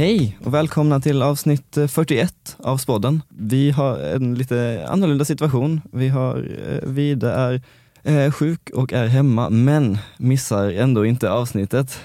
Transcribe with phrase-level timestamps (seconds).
[0.00, 3.22] Hej och välkomna till avsnitt 41 av Spodden.
[3.28, 5.80] Vi har en lite annorlunda situation.
[5.92, 7.62] Vi har, eh, Vide är
[8.02, 12.00] eh, sjuk och är hemma, men missar ändå inte avsnittet.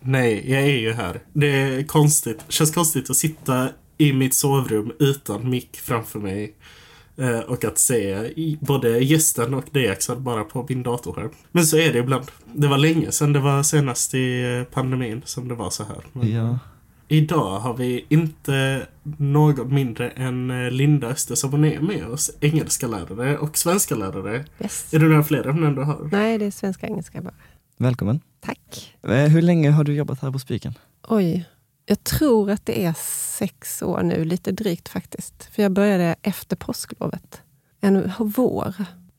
[0.00, 1.20] Nej, jag är ju här.
[1.32, 2.44] Det är konstigt.
[2.48, 6.54] Känns konstigt att sitta i mitt sovrum utan mick framför mig.
[7.16, 11.30] Eh, och att se både gästen och Axel bara på min datorskärm.
[11.52, 12.26] Men så är det ibland.
[12.54, 15.98] Det var länge sedan det var senast i eh, pandemin som det var så här.
[16.12, 16.58] Men Ja.
[17.08, 18.86] Idag har vi inte
[19.18, 22.30] något mindre än eh, Linda Öster som är med oss.
[22.40, 24.44] Engelska lärare och svenska lärare.
[24.60, 24.94] Yes.
[24.94, 26.08] Är det några fler ämnen du har?
[26.12, 27.34] Nej, det är svenska engelska bara.
[27.76, 28.20] Välkommen.
[28.40, 28.96] Tack.
[29.02, 30.74] Eh, Hur länge har du jobbat här på Spiken?
[31.08, 31.48] Oj,
[31.86, 32.94] jag tror att det är
[33.38, 35.44] sex år nu, lite drygt faktiskt.
[35.54, 37.40] För jag började efter påsklovet,
[37.80, 38.74] en vår.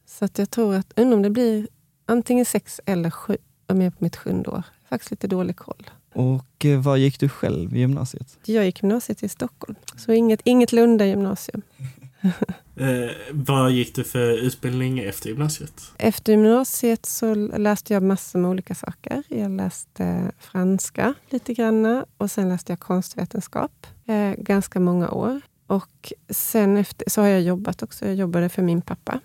[0.05, 1.67] Så att jag tror att, undrar om det blir
[2.05, 4.63] antingen sex eller sju, om jag är på mitt sjunde år.
[4.89, 5.89] Faktiskt lite dålig koll.
[6.17, 8.37] Och eh, var gick du själv i gymnasiet?
[8.45, 11.61] Jag gick gymnasiet i Stockholm, så inget, inget Lunda gymnasium.
[12.79, 15.91] Eh, vad gick du för utbildning efter gymnasiet?
[15.97, 19.23] Efter gymnasiet så läste jag massor med olika saker.
[19.27, 25.41] Jag läste franska lite grann och sen läste jag konstvetenskap eh, ganska många år.
[25.67, 28.05] Och sen efter så har jag jobbat också.
[28.05, 29.19] Jag jobbade för min pappa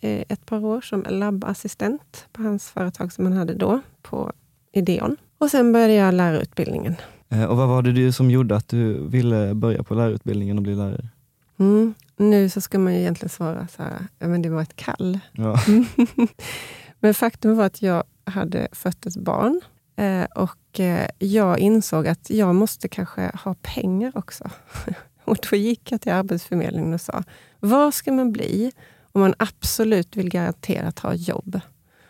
[0.00, 4.32] eh, ett par år som labbassistent på hans företag som han hade då på
[4.72, 5.16] Ideon.
[5.38, 6.96] Och sen började jag lärarutbildningen.
[7.28, 10.62] Eh, Och vad var det du som gjorde att du ville börja på lärarutbildningen och
[10.62, 11.08] bli lärare?
[11.58, 11.94] Mm.
[12.16, 15.18] Nu så ska man ju egentligen svara så här, ja, men det var ett kall.
[15.32, 15.56] Ja.
[17.00, 19.60] Men faktum var att jag hade fött ett barn
[19.96, 24.50] eh, och eh, jag insåg att jag måste kanske ha pengar också.
[25.24, 27.22] Och då gick jag till Arbetsförmedlingen och sa,
[27.60, 28.72] vad ska man bli
[29.12, 31.60] om man absolut vill garanterat ha jobb?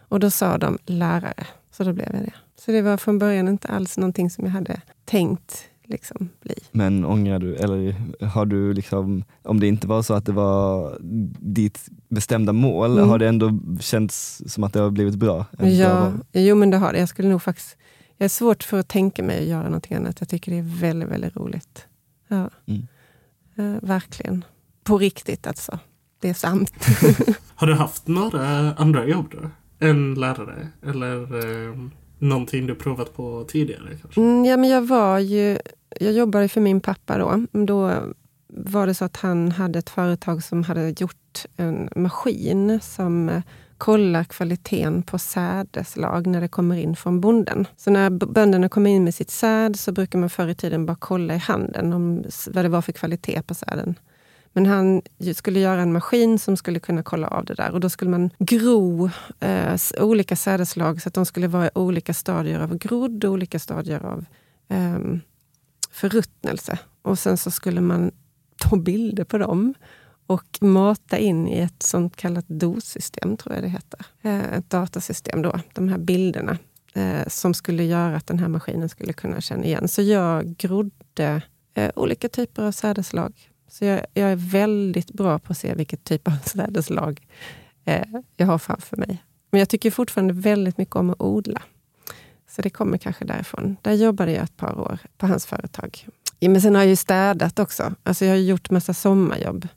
[0.08, 2.32] Och då sa de lärare, så då blev jag det.
[2.58, 6.54] Så det var från början inte alls någonting som jag hade tänkt liksom, bli.
[6.72, 7.94] Men ångrar du, eller
[8.26, 10.96] har du liksom, om det inte var så att det var
[11.40, 13.08] ditt bestämda mål, Mm.
[13.08, 15.44] har det ändå känts som att det har blivit bra?
[15.58, 16.98] Ja, jo men det har det.
[16.98, 17.76] Jag skulle nog faktiskt...
[18.18, 20.16] Jag är svårt för att tänka mig att göra någonting annat.
[20.20, 21.86] Jag tycker det är väldigt, väldigt roligt.
[22.28, 22.50] Ja.
[22.66, 22.86] Mm.
[23.56, 24.44] Eh, verkligen.
[24.84, 25.78] På riktigt alltså.
[26.20, 26.72] Det är sant.
[27.54, 29.50] Har du haft några andra jobb då?
[29.86, 30.68] Än lärare?
[30.86, 31.22] Eller
[31.68, 31.74] eh,
[32.18, 34.20] någonting du provat på tidigare kanske?
[34.20, 35.58] Mm, ja, men jag var ju...
[36.00, 37.46] Jag jobbade för min pappa då.
[37.52, 37.92] Då
[38.48, 43.42] var det så att han hade ett företag som hade gjort en maskin som eh,
[43.78, 47.66] kollar kvaliteten på sädeslag när det kommer in från bonden.
[47.76, 50.96] Så när bönderna kommer in med sitt säd så brukar man förr i tiden bara
[51.00, 53.94] kolla i handen om vad det var för kvalitet på säden.
[54.56, 55.02] Men han
[55.34, 57.70] skulle göra en maskin som skulle kunna kolla av det där.
[57.70, 62.14] Och då skulle man gro eh, olika sädeslag så att de skulle vara i olika
[62.14, 64.24] stadier av grodd och olika stadier av
[64.68, 64.98] eh,
[65.90, 66.78] förruttnelse.
[67.02, 68.10] Och sen så skulle man
[68.56, 69.74] ta bilder på dem
[70.26, 74.06] och mata in i ett sånt kallat DOS-system, tror jag det heter.
[74.22, 76.58] Eh, ett datasystem då, de här bilderna.
[76.94, 79.88] Eh, som skulle göra att den här maskinen skulle kunna känna igen.
[79.88, 81.42] Så jag grodde
[81.74, 83.50] eh, olika typer av sädeslag.
[83.68, 87.26] Så jag, jag är väldigt bra på att se vilket typ av sädeslag
[87.84, 88.06] eh,
[88.36, 89.22] jag har framför mig.
[89.50, 91.62] Men jag tycker fortfarande väldigt mycket om att odla.
[92.48, 93.76] Så det kommer kanske därifrån.
[93.82, 96.06] Där jobbade jag ett par år på hans företag.
[96.38, 97.94] Ja, men sen har jag ju städat också.
[98.02, 99.68] Alltså jag har gjort massa sommarjobb.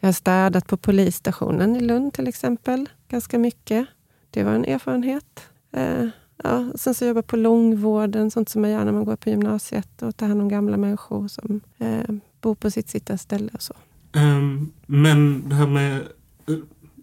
[0.00, 2.88] Jag har städat på polisstationen i Lund till exempel.
[3.08, 3.86] Ganska mycket.
[4.30, 5.40] Det var en erfarenhet.
[5.72, 6.06] Eh,
[6.42, 9.30] ja, sen så jobbar jag på långvården, sånt som man gör när man går på
[9.30, 13.62] gymnasiet och tar hand om gamla människor som eh, bor på sitt sitta ställe och
[13.62, 13.74] så.
[14.12, 16.02] Ehm, men det här med...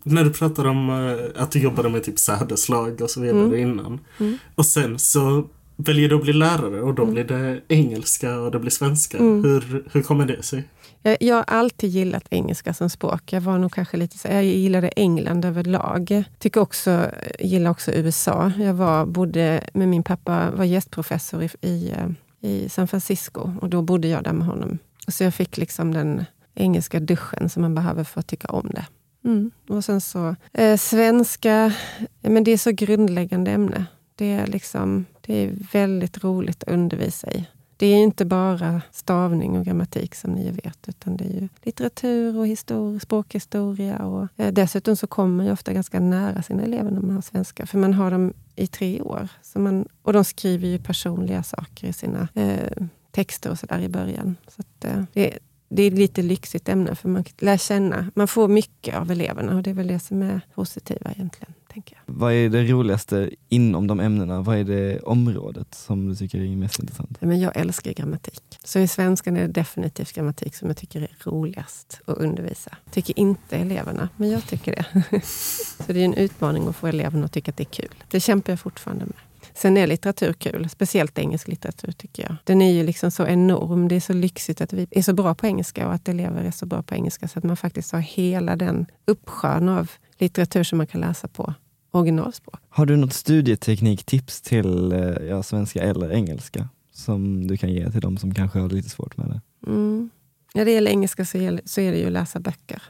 [0.04, 3.60] När du pratar om eh, att du jobbade med typ sädeslag och så vidare Mm.
[3.60, 4.00] innan.
[4.20, 4.38] Mm.
[4.56, 8.60] Och sen så väljer du att bli lärare och då blir det engelska och det
[8.60, 9.18] blir svenska.
[9.18, 9.44] Mm.
[9.44, 10.64] Hur, hur kommer det sig?
[11.02, 13.34] Jag, jag har alltid gillat engelska som språk.
[13.34, 16.24] Jag var nog kanske lite så, jag gillade England överlag.
[16.40, 18.52] Tycker också, gillar också USA.
[18.60, 23.70] Jag var, bodde med min pappa, var gästprofessor i, i, eh, i San Francisco och
[23.70, 24.78] då bodde jag där med honom.
[25.08, 26.26] Så jag fick liksom den
[26.56, 28.86] engelska duschen som man behöver för att tycka om det.
[29.26, 29.52] Mm.
[29.70, 31.74] Och sen så eh, svenska,
[32.22, 33.86] men det är så grundläggande ämne.
[34.16, 37.48] Det är, liksom, det är väldigt roligt att undervisa i.
[37.78, 42.38] Det är inte bara stavning och grammatik som ni vet, utan det är ju litteratur
[42.38, 43.98] och histor- språkhistoria.
[43.98, 47.66] Och, eh, dessutom så kommer man ofta ganska nära sina elever när man har svenska,
[47.66, 49.28] för man har dem i tre år.
[49.42, 52.88] Så man, och de skriver ju personliga saker i sina eh,
[53.18, 54.36] texter och sådär i början.
[54.48, 55.38] Så att, eh, det,
[55.70, 58.12] det är ett lite lyxigt ämne, för man lär känna.
[58.16, 61.54] Man får mycket av eleverna och det är väl det som är positiva egentligen.
[61.74, 62.14] tänker jag.
[62.14, 64.42] Vad är det roligaste inom de ämnena?
[64.42, 67.22] Vad är det området som du tycker är mest intressant?
[67.22, 68.60] Men jag älskar grammatik.
[68.64, 72.78] Så i svenskan är det definitivt grammatik som jag tycker är roligast att undervisa.
[72.92, 74.86] Tycker inte eleverna, men jag tycker det.
[75.86, 77.96] Så det är en utmaning att få eleverna att tycka att det är kul.
[78.10, 79.16] Det kämpar jag fortfarande med.
[79.54, 82.36] Sen är litteratur kul, speciellt engelsk litteratur tycker jag.
[82.44, 85.36] Den är ju liksom så enorm, det är så lyxigt att vi är så bra
[85.36, 88.00] på engelska och att elever är så bra på engelska så att man faktiskt har
[88.00, 91.54] hela den uppsjön av litteratur som man kan läsa på
[91.92, 92.60] originalspråk.
[92.70, 98.02] Har du något studietekniktips till eh, ja, svenska eller engelska som du kan ge till
[98.02, 99.42] de som kanske har lite svårt med det?
[99.72, 100.10] Mm.
[100.54, 102.84] När det gäller engelska så är, så är det ju att läsa böcker.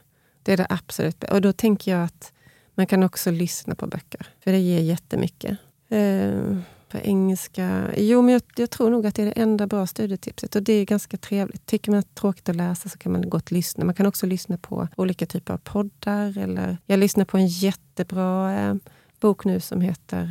[0.43, 2.33] Det är det absolut Och då tänker jag att
[2.75, 5.57] man kan också lyssna på böcker, för det ger jättemycket.
[5.89, 6.57] Eh,
[6.89, 7.91] på engelska...
[7.97, 10.55] Jo, men jag, jag, tror nog att det är det enda bra studietipset.
[10.55, 11.65] Och det är ganska trevligt.
[11.65, 13.85] Tycker man att det är tråkigt att läsa så kan man gott lyssna.
[13.85, 16.37] Man kan också lyssna på olika typer av poddar.
[16.37, 18.75] Eller, jag lyssnar på en jättebra eh,
[19.19, 20.29] bok nu som heter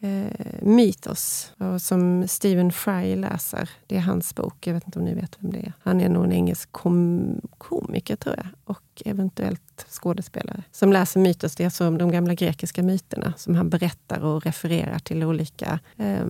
[0.00, 3.70] eh, Mythos, och som Stephen Fry läser.
[3.86, 4.66] Det är hans bok.
[4.66, 5.72] Jag vet inte om ni vet vem det är.
[5.80, 8.46] Han är nog en engelsk kom komiker, tror jag.
[8.64, 10.62] Och eventuellt skådespelare.
[10.72, 11.56] Som läser Mythos.
[11.56, 16.26] Det är alltså de gamla grekiska myterna som han berättar och refererar till olika eh,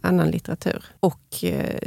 [0.00, 0.84] annan litteratur.
[1.00, 1.78] Och eh,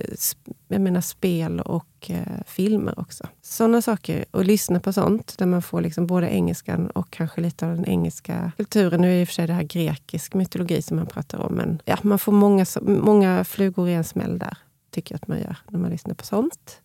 [0.67, 3.27] jag menar spel och eh, filmer också.
[3.41, 4.25] Sådana saker.
[4.31, 7.85] Och lyssna på sånt, där man får liksom både engelskan och kanske lite av den
[7.85, 9.01] engelska kulturen.
[9.01, 11.53] Nu är det i och för sig det här grekisk mytologi som man pratar om.
[11.53, 14.57] Men ja, man får många, många flugor i en smäll där,
[14.91, 16.81] tycker jag att man gör när man lyssnar på sånt.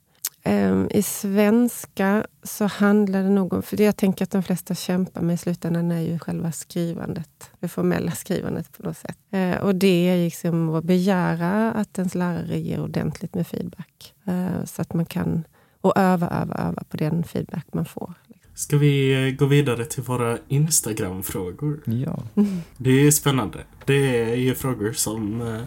[0.46, 3.62] Um, I svenska så handlar det nog om...
[3.62, 7.50] För jag tänker att de flesta kämpar med i slutändan är ju själva skrivandet.
[7.60, 9.18] Det formella skrivandet på något sätt.
[9.34, 14.14] Uh, och det är liksom att begära att ens lärare ger ordentligt med feedback.
[14.28, 15.44] Uh, så att man kan...
[15.80, 18.14] Och öva, öva, öva på den feedback man får.
[18.54, 21.80] Ska vi gå vidare till våra Instagram-frågor?
[21.84, 22.22] Ja.
[22.34, 22.60] Mm.
[22.76, 23.58] Det är spännande.
[23.84, 25.62] Det är ju frågor som uh,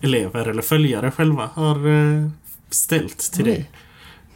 [0.00, 1.78] elever eller följare själva har
[2.70, 3.50] ställt till Oj.
[3.50, 3.70] dig.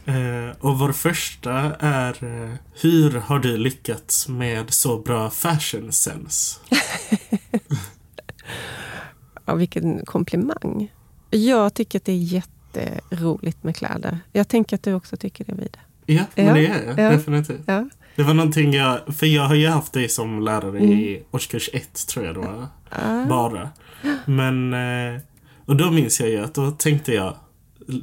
[0.05, 6.59] Eh, och vår första är eh, Hur har du lyckats med så bra fashion sense?
[9.45, 10.91] ja, vilken komplimang.
[11.29, 12.15] Jag tycker att det är
[12.73, 14.19] jätteroligt med kläder.
[14.31, 15.79] Jag tänker att du också tycker det, Vida.
[16.05, 16.99] Ja, men Ja, det är jag.
[16.99, 17.09] ja.
[17.11, 17.61] Definitivt.
[17.65, 17.89] Ja.
[18.15, 18.99] Det var någonting jag...
[19.15, 21.23] För jag har ju haft dig som lärare i Mm.
[21.31, 22.67] årskurs ett, tror jag var.
[22.89, 23.25] Ah.
[23.25, 23.69] Bara.
[24.25, 24.73] Men...
[24.73, 25.21] Eh,
[25.65, 27.35] och då minns jag ju att då tänkte jag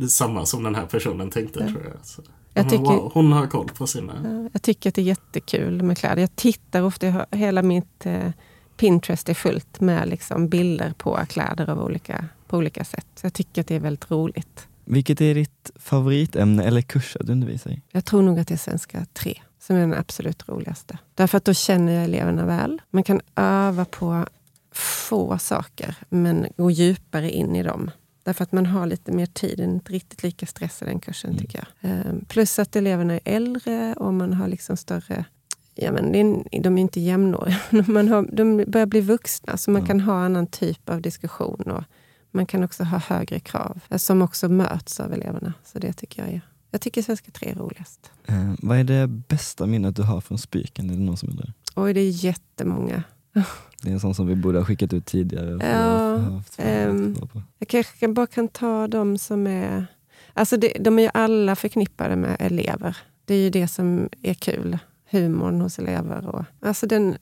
[0.08, 1.68] samma som den här personen tänkte, Ja.
[1.68, 2.06] tror jag.
[2.06, 2.22] Så,
[2.54, 4.12] Jag tycker- wow, hon har koll på sina...
[4.24, 6.20] Ja, Jag tycker att det är jättekul med kläder.
[6.22, 8.30] Jag tittar ofta, jag har, hela mitt eh,
[8.76, 13.06] Pinterest är fullt med liksom bilder på kläder av olika, på olika sätt.
[13.14, 14.68] Så jag tycker att det är väldigt roligt.
[14.84, 17.82] Vilket är ditt favoritämne eller kurs att undervisa i?
[17.92, 20.98] Jag tror nog att det är svenska 3 som är den absolut roligaste.
[21.14, 22.82] Därför att då känner jag eleverna väl.
[22.90, 24.26] Man kan öva på
[24.72, 27.90] få saker, men gå djupare in i dem.
[28.26, 31.30] Därför att man har lite mer tid, den är inte riktigt lika stressad den kursen
[31.30, 31.40] Mm.
[31.42, 31.90] tycker jag.
[31.90, 35.24] Ehm, Plus att eleverna är äldre och man har liksom större
[35.78, 39.82] Ja, men är, de är inte jämnåriga, man har, de börjar bli vuxna så man
[39.82, 39.86] Ja.
[39.86, 41.60] kan ha annan typ av diskussion.
[41.60, 41.84] Och
[42.30, 45.52] man kan också ha högre krav eh, som också möts av eleverna.
[45.64, 46.40] Så det tycker jag är,
[46.70, 48.10] jag tycker svenska 3 är roligast.
[48.26, 50.90] Eh, vad är det bästa minnet du har från Spyken?
[50.90, 51.52] Är det någon som undrar?
[51.74, 53.02] Oj, det är jättemånga.
[53.82, 55.50] Det är en sån som vi borde ha skickat ut tidigare.
[55.50, 56.42] Ja,
[57.32, 57.42] på.
[57.58, 59.86] Jag kanske kan- bara kan ta de som är...
[60.34, 62.96] Alltså det, de är ju alla förknippade med elever.
[63.24, 64.78] Det är ju det som är kul.
[65.10, 66.26] Humorn hos elever.
[66.28, 67.16] Och, alltså den,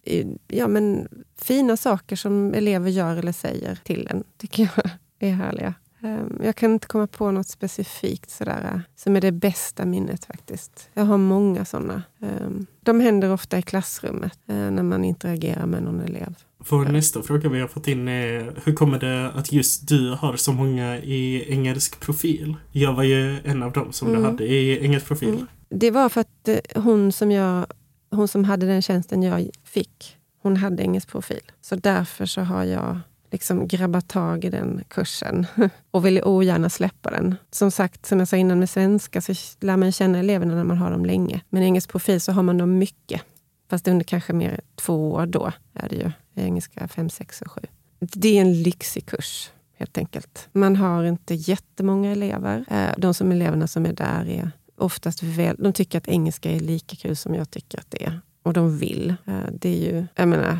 [0.48, 5.74] ja, men fina saker som elever gör eller säger till en tycker jag är härliga.
[6.04, 10.24] Ehm, Jag kan inte komma på något specifikt sådär, eh, som är det bästa minnet
[10.24, 10.88] faktiskt.
[10.94, 12.02] Jag har många sådana.
[12.22, 16.34] Ehm, De händer ofta i klassrummet eh, när man interagerar med någon elev.
[16.70, 20.36] Vår nästa fråga vi har fått in är Hur kommer det att just du har
[20.36, 22.56] så många i engelsk profil?
[22.72, 24.24] Jag var ju en av dem som du Mm.
[24.24, 25.28] hade i engelsk profil.
[25.28, 25.46] Mm.
[25.68, 27.66] Det var för att eh, hon som, jag,
[28.10, 31.40] hon som hade den tjänsten jag fick, hon hade engelsk profil.
[31.60, 33.00] Så därför så har jag
[33.34, 35.46] liksom grabba tag i den kursen
[35.90, 37.36] och vill ogärna släppa den.
[37.50, 40.78] Som sagt, som jag sa innan med svenska så lär man känna eleverna när man
[40.78, 41.40] har dem länge.
[41.48, 43.22] Men i engelsk profil så har man dem mycket.
[43.70, 46.10] Fast under kanske mer två år då är det ju.
[46.34, 47.60] I engelska fem, sex och sju.
[48.00, 50.48] Det är en lyxig kurs helt enkelt.
[50.52, 52.64] Man har inte jättemånga elever.
[52.70, 56.60] Eh, de som eleverna som är där är oftast väl, de tycker att engelska är
[56.60, 58.20] lika kul som jag tycker att det är.
[58.42, 59.14] Och de vill.
[59.26, 60.58] Eh, det är ju, jag menar,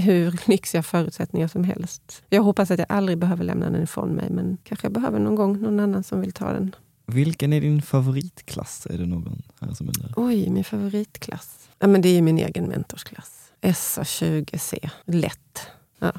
[0.00, 2.22] hur lyxiga förutsättningar som helst.
[2.28, 5.34] Jag hoppas att jag aldrig behöver lämna den ifrån mig, men kanske jag behöver någon
[5.34, 6.74] gång någon annan som vill ta den.
[7.06, 8.86] Vilken är din favoritklass?
[8.90, 10.12] Är det någon här som undrar?
[10.16, 11.68] Oj, min favoritklass.
[11.78, 13.52] Ja, men det är min egen mentorsklass.
[13.62, 14.90] SA20C.
[15.06, 15.60] Lätt.
[15.98, 16.12] Ja.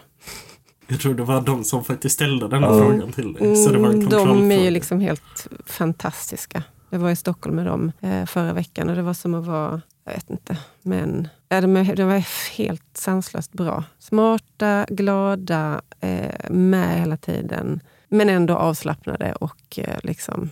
[0.88, 3.56] Jag tror det var de som faktiskt ställde den här frågan till dig.
[3.56, 4.10] Så det var en Mm.
[4.10, 6.64] De är ju liksom helt fantastiska.
[6.90, 9.82] Jag var i Stockholm med dem eh, förra veckan och det var som att vara,
[10.04, 12.26] jag vet inte, men ja, de, de var
[12.58, 13.84] helt sanslöst bra.
[14.00, 17.82] Smarta, glada, eh, med hela tiden.
[18.08, 20.50] Men ändå avslappnade och eh, liksom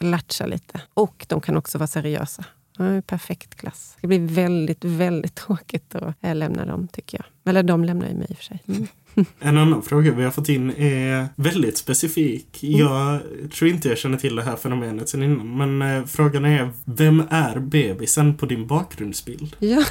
[0.00, 0.80] latcha lite.
[0.94, 2.44] Och de kan också vara seriösa.
[2.78, 3.96] De perfekt klass.
[4.00, 7.50] Det blir väldigt, väldigt tråkigt att eh, lämna dem, tycker jag.
[7.50, 8.62] Eller de lämnar ju mig i och för sig.
[8.68, 8.86] Mm.
[9.40, 12.62] En annan fråga vi har fått in är väldigt specifik.
[12.62, 12.78] Mm.
[12.78, 13.20] Jag
[13.52, 15.56] tror inte jag känner till det här fenomenet sen innan.
[15.56, 19.56] Men eh, frågan är, vem är bebisen på din bakgrundsbild?
[19.60, 19.84] Ja.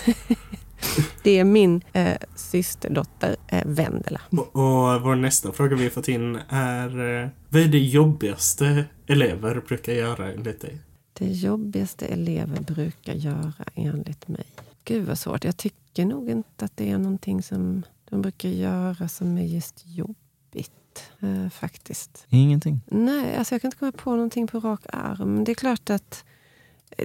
[1.23, 4.21] Det är min eh, systerdotter eh, Vendela.
[4.29, 8.85] Och, och vår nästa fråga vi har fått in är, eh, vad är det jobbigaste
[9.07, 10.77] elever brukar göra enligt dig?
[11.17, 14.45] Det jobbigaste elever brukar göra enligt mig.
[14.83, 15.43] Gud vad svårt.
[15.43, 19.83] Jag tycker nog inte att det är någonting som de brukar göra som är just
[19.85, 20.71] jobbigt.
[21.19, 22.25] Eh, faktiskt.
[22.29, 22.81] Ingenting.
[22.87, 25.43] Nej, alltså jag kan inte komma på någonting på rak arm.
[25.43, 26.23] Det är klart att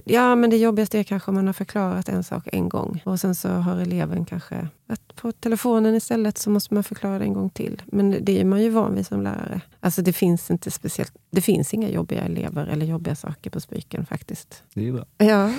[0.05, 3.19] Ja, men det jobbigaste är kanske om man har förklarat en sak en gång och
[3.19, 7.33] sen så har eleven kanske varit på telefonen istället så måste man förklara det en
[7.33, 7.81] gång till.
[7.85, 9.61] Men det är man ju van vid som lärare.
[9.79, 14.05] Alltså det finns inte speciellt, det finns inga jobbiga elever eller jobbiga saker på Spyken
[14.05, 14.63] faktiskt.
[14.73, 15.05] Det är bra.
[15.17, 15.53] Ja,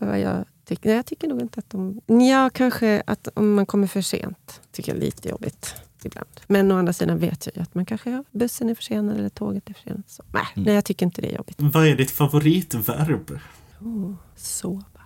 [0.16, 0.88] jag tycker.
[0.88, 2.00] Nej, jag tycker nog inte att de...
[2.06, 4.60] Ja, kanske att om man kommer för sent.
[4.72, 5.74] tycker jag är lite jobbigt
[6.06, 6.28] ibland.
[6.46, 9.28] Men å andra sidan vet jag ju att man kanske har bussen är försenad eller
[9.28, 10.10] tåget är försenat.
[10.10, 11.56] Så, nej, nej, jag tycker inte det är jobbigt.
[11.58, 13.40] Vad är ditt favoritverb?
[13.80, 15.00] Oh, sova.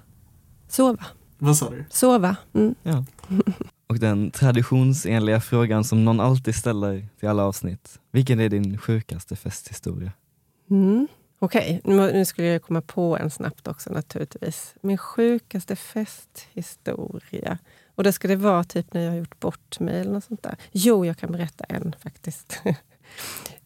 [0.68, 1.04] Sova.
[1.38, 1.84] Vad sa du?
[1.90, 2.36] Sova.
[2.54, 2.74] Mm.
[2.82, 3.04] Ja.
[3.86, 8.00] Och den traditionsenliga frågan som någon alltid ställer till alla avsnitt.
[8.12, 10.12] Vilken är din sjukaste festhistoria?
[10.70, 11.08] Mm.
[11.38, 14.74] Okej, nu nu skulle jag komma på en snabbt också naturligtvis.
[14.80, 17.58] Min sjukaste festhistoria.
[17.94, 20.42] Och det ska det vara typ när jag har gjort bort mig eller något sånt
[20.42, 20.56] där.
[20.72, 22.60] Jo, jag kan berätta en faktiskt.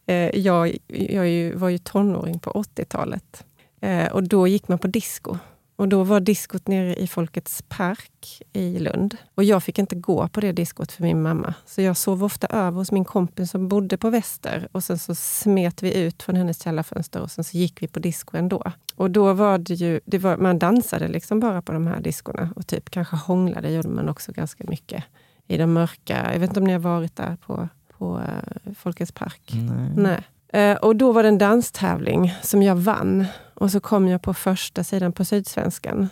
[0.06, 3.44] Eh, jag jag ju, var ju tonåring på 80-talet.
[3.80, 5.38] Eh, Och då gick man på disco.
[5.78, 9.16] Och då var diskot nere i Folkets park i Lund.
[9.34, 11.54] Och jag fick inte gå på det diskot för min mamma.
[11.66, 14.68] Så jag sov ofta över hos min kompis som bodde på Väster.
[14.72, 17.98] Och sen så smet vi ut från hennes källarfönster och sen så gick vi på
[17.98, 18.72] disco ändå.
[18.96, 22.52] Och då var det ju, det var, man dansade liksom bara på de här diskorna.
[22.56, 25.04] Och typ kanske hånglade gjorde man också ganska mycket.
[25.46, 27.68] I de mörka, jag vet inte om ni har varit där på,
[27.98, 29.52] på eh, Folkets park?
[29.52, 29.90] Nej.
[29.96, 30.24] Nej.
[30.52, 33.26] Eh, och då var det en danstävling som jag vann.
[33.54, 36.08] Och så kom jag på första sidan på Sydsvenskan.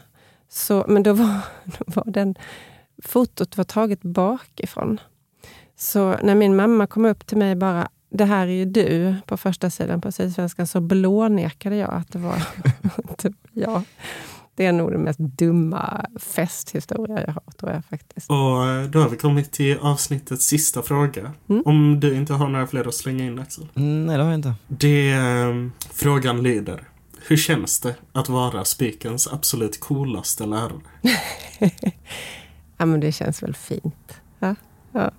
[0.49, 2.35] Så, men då var, då var den,
[3.03, 5.01] fotot var taget bakifrån.
[5.77, 9.37] Så när min mamma kom upp till mig bara, det här är ju du på
[9.37, 12.43] första sidan på Sydsvenskan, så blånekade jag att det var
[12.95, 13.83] att det var jag.
[14.57, 18.31] Det är nog den mest dumma festhistoria jag har, tror jag faktiskt.
[18.31, 21.33] Och eh, då har vi kommit till avsnittets sista fråga.
[21.49, 21.63] Mm.
[21.67, 23.69] Om du inte har några fler att slänga in Axel.
[23.75, 24.55] Mm, Nej, det har jag inte.
[24.69, 26.89] Det, eh, frågan lyder.
[27.29, 30.81] Hur känns det att vara Spikens absolut coolaste lärare?
[32.79, 34.21] Ja, men det känns väl fint.
[34.39, 34.55] Ja,
[34.93, 35.11] ja.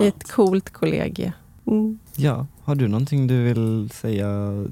[0.00, 1.32] I ett coolt kollegie.
[1.66, 1.98] Mm.
[2.16, 4.28] Ja, har du någonting du vill säga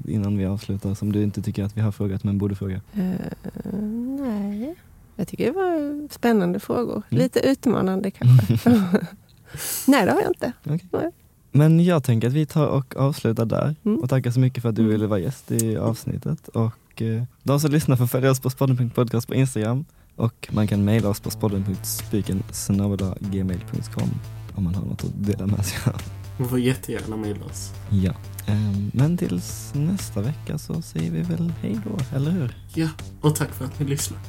[0.07, 2.81] innan vi avslutar som du inte tycker att vi har frågat men borde fråga?
[2.93, 3.73] Eh,
[4.19, 4.75] nej,
[5.15, 7.01] jag tycker det var spännande frågor.
[7.09, 7.23] Mm.
[7.23, 8.53] Lite utmanande kanske.
[9.87, 10.51] nej, det har jag inte.
[11.51, 13.99] Men jag tänker att vi tar och avslutar där Mm.
[13.99, 14.91] och tackar så mycket för att du Mm.
[14.91, 16.47] ville vara gäst i avsnittet.
[16.47, 19.85] Och eh, de som lyssnar får följa oss på spodden.podcast på Instagram
[20.15, 22.43] och man kan mejla oss på spodden.spiken
[24.55, 26.22] om man har något att dela med sig av.
[26.37, 27.71] Du får jättegärna mejla oss.
[27.89, 28.13] Ja,
[28.45, 32.55] ehm, men tills nästa vecka så säger vi väl hej då, eller hur?
[32.73, 32.89] Ja,
[33.21, 34.23] och tack för att ni lyssnade.